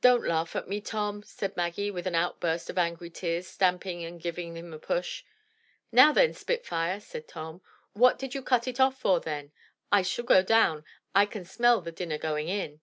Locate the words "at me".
0.56-0.80